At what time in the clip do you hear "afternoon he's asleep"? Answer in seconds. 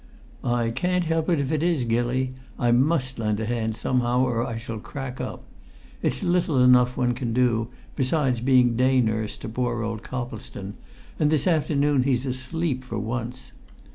11.45-12.83